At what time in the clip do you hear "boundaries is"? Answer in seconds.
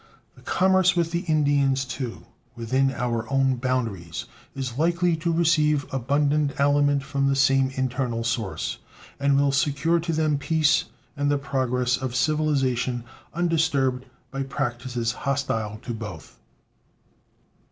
3.57-4.75